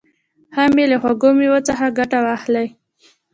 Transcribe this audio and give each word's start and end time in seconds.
هم 0.55 0.71
یې 0.81 0.85
له 0.91 0.97
خوږو 1.01 1.29
مېوو 1.37 1.65
څخه 1.67 1.85
ګټه 1.97 2.19
واخلي. 2.25 2.67